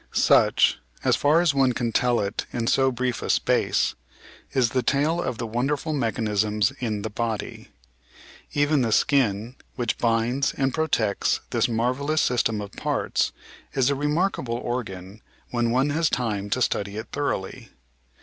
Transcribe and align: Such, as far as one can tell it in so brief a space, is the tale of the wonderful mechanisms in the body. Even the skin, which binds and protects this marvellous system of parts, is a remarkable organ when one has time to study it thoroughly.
Such, 0.13 0.79
as 1.03 1.15
far 1.15 1.41
as 1.41 1.53
one 1.53 1.73
can 1.73 1.91
tell 1.91 2.19
it 2.21 2.47
in 2.51 2.65
so 2.65 2.91
brief 2.91 3.21
a 3.21 3.29
space, 3.29 3.93
is 4.51 4.71
the 4.71 4.81
tale 4.81 5.21
of 5.21 5.37
the 5.37 5.45
wonderful 5.45 5.93
mechanisms 5.93 6.73
in 6.79 7.03
the 7.03 7.09
body. 7.11 7.69
Even 8.51 8.81
the 8.81 8.91
skin, 8.91 9.57
which 9.75 9.99
binds 9.99 10.55
and 10.55 10.73
protects 10.73 11.41
this 11.51 11.69
marvellous 11.69 12.19
system 12.21 12.61
of 12.61 12.71
parts, 12.71 13.31
is 13.73 13.91
a 13.91 13.95
remarkable 13.95 14.55
organ 14.57 15.21
when 15.51 15.69
one 15.69 15.91
has 15.91 16.09
time 16.09 16.49
to 16.49 16.63
study 16.63 16.97
it 16.97 17.09
thoroughly. 17.11 17.69